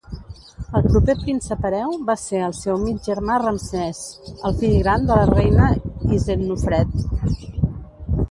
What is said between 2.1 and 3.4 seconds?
ser el seu mig germà